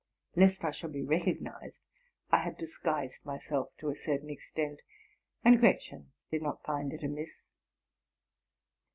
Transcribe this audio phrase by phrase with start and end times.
[0.35, 1.77] Lest I should be recognized,
[2.31, 4.81] I had dis guised myself to a certain extent;
[5.45, 7.45] and Gretchen did not find it amiss.